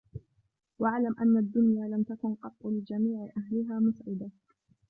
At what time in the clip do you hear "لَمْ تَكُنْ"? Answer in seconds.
1.87-2.35